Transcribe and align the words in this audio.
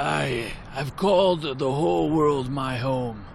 I 0.00 0.50
have 0.70 0.96
called 0.96 1.42
the 1.42 1.70
whole 1.70 2.08
world 2.08 2.48
my 2.48 2.78
home. 2.78 3.26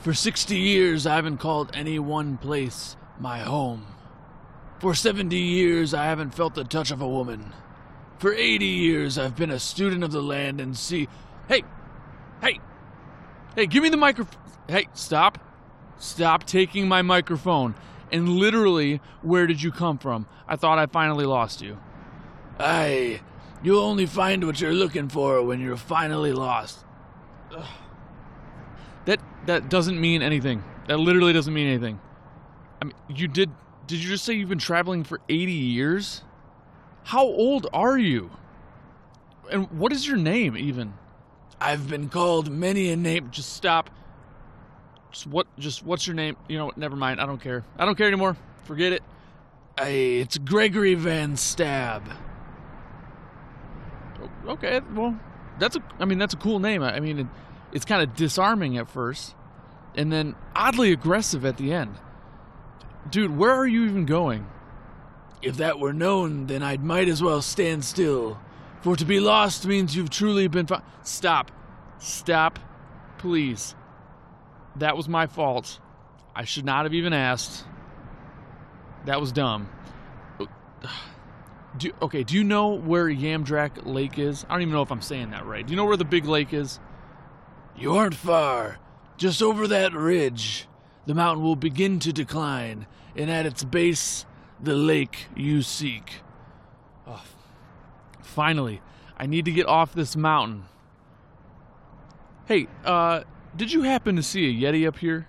For 0.00 0.12
60 0.12 0.54
years, 0.54 1.06
I 1.06 1.14
haven't 1.14 1.38
called 1.38 1.70
any 1.72 1.98
one 1.98 2.36
place 2.36 2.94
my 3.18 3.38
home. 3.38 3.86
For 4.80 4.94
70 4.94 5.34
years, 5.34 5.94
I 5.94 6.04
haven't 6.04 6.34
felt 6.34 6.54
the 6.54 6.64
touch 6.64 6.90
of 6.90 7.00
a 7.00 7.08
woman. 7.08 7.54
For 8.18 8.34
80 8.34 8.66
years, 8.66 9.16
I've 9.16 9.34
been 9.34 9.50
a 9.50 9.58
student 9.58 10.04
of 10.04 10.12
the 10.12 10.20
land 10.20 10.60
and 10.60 10.76
sea. 10.76 11.08
Hey! 11.48 11.62
Hey! 12.42 12.60
Hey, 13.56 13.64
give 13.64 13.82
me 13.82 13.88
the 13.88 13.96
microphone. 13.96 14.42
Hey, 14.68 14.88
stop. 14.92 15.38
Stop 15.96 16.44
taking 16.44 16.86
my 16.86 17.00
microphone. 17.00 17.74
And 18.12 18.28
literally, 18.28 19.00
where 19.22 19.46
did 19.46 19.62
you 19.62 19.72
come 19.72 19.96
from? 19.96 20.26
I 20.46 20.56
thought 20.56 20.78
I 20.78 20.84
finally 20.84 21.24
lost 21.24 21.62
you. 21.62 21.78
Aye, 22.58 23.22
you'll 23.62 23.82
only 23.82 24.06
find 24.06 24.44
what 24.44 24.60
you're 24.60 24.72
looking 24.72 25.08
for 25.08 25.42
when 25.42 25.60
you're 25.60 25.76
finally 25.76 26.32
lost. 26.32 26.84
Ugh. 27.54 27.64
That 29.06 29.20
that 29.46 29.68
doesn't 29.68 30.00
mean 30.00 30.22
anything. 30.22 30.62
That 30.88 30.98
literally 30.98 31.32
doesn't 31.32 31.52
mean 31.52 31.68
anything. 31.68 32.00
I 32.80 32.84
mean, 32.86 32.94
you 33.08 33.28
did 33.28 33.50
did 33.86 34.02
you 34.02 34.08
just 34.08 34.24
say 34.24 34.34
you've 34.34 34.48
been 34.48 34.58
traveling 34.58 35.04
for 35.04 35.20
80 35.28 35.52
years? 35.52 36.22
How 37.04 37.24
old 37.24 37.66
are 37.72 37.98
you? 37.98 38.30
And 39.50 39.70
what 39.72 39.92
is 39.92 40.06
your 40.06 40.16
name 40.16 40.56
even? 40.56 40.94
I've 41.60 41.88
been 41.88 42.08
called 42.08 42.50
many 42.50 42.90
a 42.90 42.96
name. 42.96 43.30
Just 43.30 43.54
stop. 43.54 43.90
Just 45.10 45.26
what 45.26 45.46
just 45.58 45.84
what's 45.84 46.06
your 46.06 46.14
name? 46.14 46.36
You 46.48 46.58
know 46.58 46.66
what? 46.66 46.78
Never 46.78 46.96
mind. 46.96 47.20
I 47.20 47.26
don't 47.26 47.40
care. 47.40 47.64
I 47.78 47.84
don't 47.84 47.96
care 47.96 48.06
anymore. 48.06 48.36
Forget 48.64 48.92
it. 48.92 49.02
Hey, 49.78 50.18
it's 50.18 50.38
Gregory 50.38 50.94
Van 50.94 51.36
Stab. 51.36 52.02
Okay, 54.46 54.80
well, 54.94 55.18
that's 55.58 55.76
a. 55.76 55.82
I 55.98 56.04
mean, 56.04 56.18
that's 56.18 56.34
a 56.34 56.38
cool 56.38 56.58
name. 56.58 56.82
I 56.82 57.00
mean, 57.00 57.18
it, 57.20 57.26
it's 57.72 57.84
kind 57.84 58.02
of 58.02 58.14
disarming 58.16 58.76
at 58.78 58.88
first, 58.88 59.34
and 59.94 60.12
then 60.12 60.34
oddly 60.54 60.92
aggressive 60.92 61.44
at 61.44 61.56
the 61.56 61.72
end. 61.72 61.94
Dude, 63.10 63.36
where 63.36 63.52
are 63.52 63.66
you 63.66 63.84
even 63.84 64.06
going? 64.06 64.46
If 65.42 65.56
that 65.56 65.78
were 65.78 65.92
known, 65.92 66.46
then 66.46 66.62
I 66.62 66.76
might 66.76 67.08
as 67.08 67.22
well 67.22 67.40
stand 67.40 67.84
still. 67.84 68.38
For 68.82 68.96
to 68.96 69.04
be 69.04 69.20
lost 69.20 69.66
means 69.66 69.96
you've 69.96 70.10
truly 70.10 70.48
been. 70.48 70.66
Fi- 70.66 70.82
Stop. 71.02 71.50
Stop. 71.98 72.58
Please. 73.18 73.74
That 74.76 74.96
was 74.96 75.08
my 75.08 75.26
fault. 75.26 75.80
I 76.34 76.44
should 76.44 76.64
not 76.64 76.84
have 76.84 76.94
even 76.94 77.12
asked. 77.12 77.64
That 79.06 79.20
was 79.20 79.32
dumb. 79.32 79.68
Do, 81.78 81.92
okay, 82.02 82.24
do 82.24 82.34
you 82.34 82.42
know 82.42 82.68
where 82.68 83.06
Yamdrok 83.06 83.86
Lake 83.86 84.18
is? 84.18 84.44
I 84.48 84.54
don't 84.54 84.62
even 84.62 84.74
know 84.74 84.82
if 84.82 84.90
I'm 84.90 85.02
saying 85.02 85.30
that 85.30 85.46
right. 85.46 85.64
Do 85.64 85.70
you 85.70 85.76
know 85.76 85.84
where 85.84 85.96
the 85.96 86.04
big 86.04 86.24
lake 86.24 86.52
is? 86.52 86.80
You 87.76 87.94
aren't 87.94 88.14
far. 88.14 88.78
Just 89.16 89.40
over 89.42 89.68
that 89.68 89.92
ridge, 89.92 90.66
the 91.06 91.14
mountain 91.14 91.44
will 91.44 91.56
begin 91.56 91.98
to 92.00 92.12
decline, 92.12 92.86
and 93.14 93.30
at 93.30 93.46
its 93.46 93.62
base, 93.62 94.26
the 94.60 94.74
lake 94.74 95.26
you 95.36 95.62
seek. 95.62 96.22
Oh, 97.06 97.22
finally, 98.20 98.82
I 99.16 99.26
need 99.26 99.44
to 99.44 99.52
get 99.52 99.66
off 99.66 99.94
this 99.94 100.16
mountain. 100.16 100.64
Hey, 102.46 102.66
uh, 102.84 103.22
did 103.56 103.72
you 103.72 103.82
happen 103.82 104.16
to 104.16 104.22
see 104.22 104.46
a 104.48 104.72
Yeti 104.72 104.88
up 104.88 104.98
here? 104.98 105.28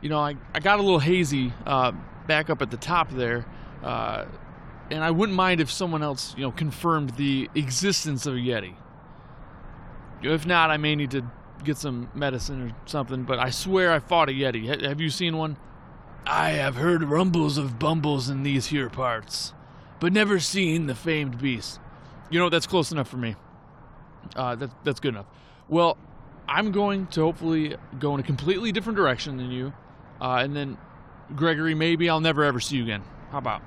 You 0.00 0.08
know, 0.08 0.18
I, 0.18 0.36
I 0.54 0.60
got 0.60 0.80
a 0.80 0.82
little 0.82 0.98
hazy 0.98 1.52
uh, 1.64 1.92
back 2.26 2.50
up 2.50 2.62
at 2.62 2.70
the 2.70 2.76
top 2.76 3.10
there, 3.10 3.46
uh, 3.82 4.24
and 4.92 5.02
I 5.02 5.10
wouldn't 5.10 5.36
mind 5.36 5.60
if 5.60 5.70
someone 5.70 6.02
else, 6.02 6.34
you 6.36 6.42
know, 6.42 6.52
confirmed 6.52 7.10
the 7.10 7.48
existence 7.54 8.26
of 8.26 8.34
a 8.34 8.38
Yeti. 8.38 8.74
If 10.22 10.46
not, 10.46 10.70
I 10.70 10.76
may 10.76 10.94
need 10.94 11.10
to 11.12 11.24
get 11.64 11.78
some 11.78 12.10
medicine 12.14 12.62
or 12.62 12.76
something, 12.86 13.24
but 13.24 13.38
I 13.38 13.50
swear 13.50 13.92
I 13.92 13.98
fought 13.98 14.28
a 14.28 14.32
Yeti. 14.32 14.84
Have 14.86 15.00
you 15.00 15.10
seen 15.10 15.36
one? 15.36 15.56
I 16.26 16.50
have 16.50 16.76
heard 16.76 17.02
rumbles 17.02 17.58
of 17.58 17.78
bumbles 17.78 18.28
in 18.28 18.42
these 18.42 18.66
here 18.66 18.88
parts, 18.88 19.52
but 19.98 20.12
never 20.12 20.38
seen 20.38 20.86
the 20.86 20.94
famed 20.94 21.40
beast. 21.40 21.80
You 22.30 22.38
know, 22.38 22.48
that's 22.48 22.66
close 22.66 22.92
enough 22.92 23.08
for 23.08 23.16
me. 23.16 23.34
Uh, 24.36 24.54
that, 24.54 24.70
that's 24.84 25.00
good 25.00 25.14
enough. 25.14 25.26
Well, 25.68 25.96
I'm 26.46 26.70
going 26.70 27.06
to 27.08 27.22
hopefully 27.22 27.76
go 27.98 28.14
in 28.14 28.20
a 28.20 28.22
completely 28.22 28.72
different 28.72 28.96
direction 28.96 29.36
than 29.36 29.50
you. 29.50 29.72
Uh, 30.20 30.36
and 30.36 30.54
then, 30.54 30.78
Gregory, 31.34 31.74
maybe 31.74 32.08
I'll 32.08 32.20
never 32.20 32.44
ever 32.44 32.60
see 32.60 32.76
you 32.76 32.84
again. 32.84 33.02
How 33.30 33.38
about? 33.38 33.62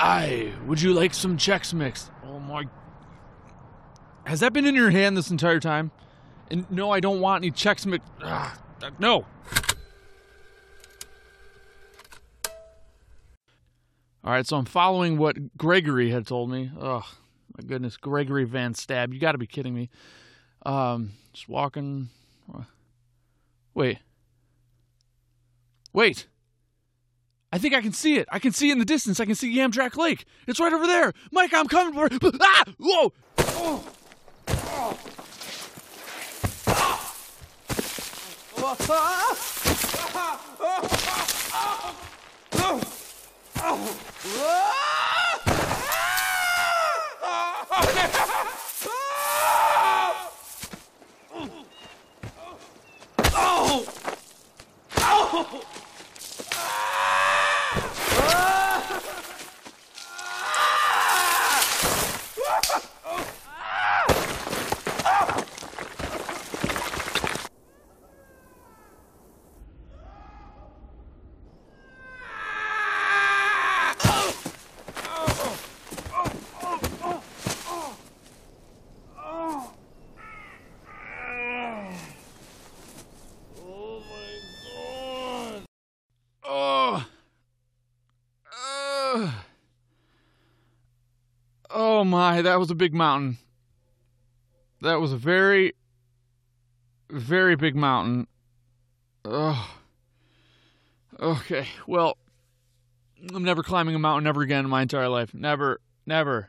Aye, 0.00 0.52
would 0.66 0.80
you 0.80 0.92
like 0.92 1.12
some 1.12 1.36
Chex 1.36 1.74
Mix? 1.74 2.10
Oh 2.24 2.38
my. 2.38 2.64
Has 4.24 4.40
that 4.40 4.52
been 4.52 4.66
in 4.66 4.74
your 4.74 4.90
hand 4.90 5.16
this 5.16 5.30
entire 5.30 5.60
time? 5.60 5.90
And 6.50 6.70
no, 6.70 6.90
I 6.90 7.00
don't 7.00 7.20
want 7.20 7.42
any 7.42 7.50
Chex 7.50 7.84
Mix. 7.84 8.04
Ah, 8.22 8.58
no. 8.98 9.26
All 14.24 14.34
right, 14.34 14.46
so 14.46 14.56
I'm 14.56 14.66
following 14.66 15.16
what 15.16 15.56
Gregory 15.56 16.10
had 16.10 16.26
told 16.26 16.50
me. 16.50 16.70
Oh, 16.78 17.02
my 17.56 17.64
goodness. 17.66 17.96
Gregory 17.96 18.44
Van 18.44 18.74
Stab. 18.74 19.14
You 19.14 19.20
got 19.20 19.32
to 19.32 19.38
be 19.38 19.46
kidding 19.46 19.74
me. 19.74 19.88
Um, 20.66 21.12
just 21.32 21.48
walking. 21.48 22.10
Wait. 23.74 23.98
Wait. 25.92 26.26
I 27.50 27.58
think 27.58 27.74
I 27.74 27.80
can 27.80 27.92
see 27.92 28.16
it. 28.16 28.28
I 28.30 28.38
can 28.38 28.52
see 28.52 28.68
it 28.68 28.72
in 28.72 28.78
the 28.78 28.84
distance. 28.84 29.20
I 29.20 29.24
can 29.24 29.34
see 29.34 29.56
Yamdrok 29.56 29.96
Lake. 29.96 30.26
It's 30.46 30.60
right 30.60 30.72
over 30.72 30.86
there. 30.86 31.12
Micah, 31.32 31.56
I'm 31.56 31.68
coming 31.68 31.94
for 31.94 32.06
it. 32.06 32.22
Ah! 32.40 32.64
Whoa! 32.78 33.12
Oh! 33.38 33.84
Oh! 42.60 42.82
Oh. 43.60 43.98
My, 92.18 92.42
that 92.42 92.58
was 92.58 92.70
a 92.70 92.74
big 92.74 92.94
mountain. 92.94 93.38
That 94.82 95.00
was 95.00 95.12
a 95.12 95.16
very, 95.16 95.74
very 97.08 97.54
big 97.54 97.76
mountain. 97.76 98.26
Oh. 99.24 99.74
Okay, 101.20 101.66
well, 101.86 102.18
I'm 103.32 103.44
never 103.44 103.62
climbing 103.62 103.94
a 103.94 104.00
mountain 104.00 104.26
ever 104.26 104.42
again 104.42 104.64
in 104.64 104.70
my 104.70 104.82
entire 104.82 105.08
life. 105.08 105.32
Never, 105.32 105.80
never. 106.06 106.48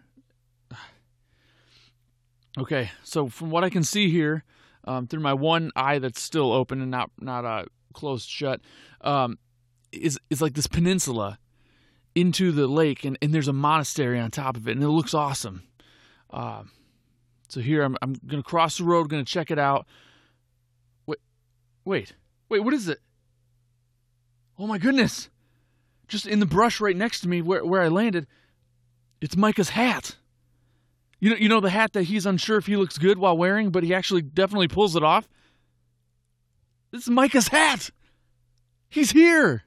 Okay, 2.57 2.89
so 3.03 3.29
from 3.29 3.51
what 3.51 3.63
I 3.63 3.69
can 3.69 3.83
see 3.83 4.09
here, 4.09 4.43
um, 4.85 5.05
through 5.05 5.21
my 5.21 5.33
one 5.33 5.71
eye 5.75 5.99
that's 5.99 6.21
still 6.21 6.51
open 6.51 6.81
and 6.81 6.89
not 6.89 7.11
not 7.19 7.45
uh, 7.45 7.65
closed 7.93 8.27
shut, 8.27 8.59
um, 9.01 9.37
is 9.91 10.19
is 10.31 10.41
like 10.41 10.53
this 10.53 10.67
peninsula 10.67 11.37
into 12.19 12.51
the 12.51 12.67
lake, 12.67 13.05
and, 13.05 13.17
and 13.21 13.33
there's 13.33 13.47
a 13.47 13.53
monastery 13.53 14.19
on 14.19 14.31
top 14.31 14.57
of 14.57 14.67
it, 14.67 14.71
and 14.71 14.83
it 14.83 14.89
looks 14.89 15.13
awesome. 15.13 15.63
Uh, 16.29 16.63
so 17.47 17.61
here 17.61 17.81
I'm 17.81 17.97
I'm 18.01 18.15
gonna 18.27 18.43
cross 18.43 18.77
the 18.77 18.83
road, 18.83 19.09
gonna 19.09 19.23
check 19.23 19.51
it 19.51 19.59
out. 19.59 19.87
Wait, 21.05 21.19
wait, 21.85 22.13
wait, 22.49 22.59
what 22.59 22.73
is 22.73 22.87
it? 22.87 22.99
Oh 24.57 24.67
my 24.67 24.77
goodness! 24.77 25.29
Just 26.07 26.27
in 26.27 26.39
the 26.39 26.45
brush 26.45 26.81
right 26.81 26.95
next 26.95 27.21
to 27.21 27.29
me, 27.29 27.41
where 27.41 27.65
where 27.65 27.81
I 27.81 27.87
landed, 27.87 28.27
it's 29.21 29.35
Micah's 29.35 29.69
hat. 29.69 30.17
You 31.19 31.31
know, 31.31 31.35
you 31.37 31.49
know 31.49 31.59
the 31.59 31.69
hat 31.69 31.93
that 31.93 32.03
he's 32.03 32.25
unsure 32.25 32.57
if 32.57 32.65
he 32.65 32.77
looks 32.77 32.97
good 32.97 33.17
while 33.17 33.37
wearing, 33.37 33.71
but 33.71 33.83
he 33.83 33.93
actually 33.93 34.21
definitely 34.21 34.67
pulls 34.67 34.95
it 34.95 35.03
off. 35.03 35.27
This 36.91 37.03
is 37.03 37.09
Micah's 37.09 37.49
hat. 37.49 37.89
He's 38.89 39.11
here. 39.11 39.63